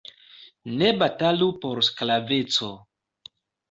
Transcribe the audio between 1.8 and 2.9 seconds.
sklaveco!